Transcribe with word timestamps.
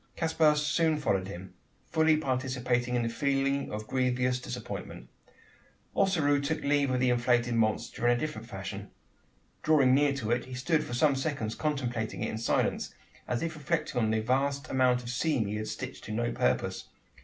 Caspar 0.15 0.55
soon 0.55 0.97
followed 0.97 1.27
him 1.27 1.53
fully 1.85 2.17
participating 2.17 2.95
in 2.95 3.03
the 3.03 3.07
feeling 3.07 3.71
of 3.71 3.85
grievous 3.85 4.39
disappointment. 4.41 5.09
Ossaroo 5.95 6.41
took 6.41 6.61
leave 6.63 6.89
of 6.89 6.99
the 6.99 7.11
inflated 7.11 7.53
monster 7.53 8.07
in 8.07 8.17
a 8.17 8.19
different 8.19 8.49
fashion. 8.49 8.89
Drawing 9.61 9.93
near 9.93 10.11
to 10.13 10.31
it, 10.31 10.45
he 10.45 10.55
stood 10.55 10.83
for 10.83 10.95
some 10.95 11.15
seconds 11.15 11.53
contemplating 11.53 12.23
it 12.23 12.31
in 12.31 12.39
silence 12.39 12.95
as 13.27 13.43
if 13.43 13.53
reflecting 13.53 14.01
on 14.01 14.09
the 14.09 14.21
vast 14.21 14.71
amount 14.71 15.03
of 15.03 15.09
seam 15.11 15.45
he 15.45 15.57
had 15.57 15.67
stitched 15.67 16.03
to 16.05 16.11
no 16.11 16.31
purpose. 16.31 16.85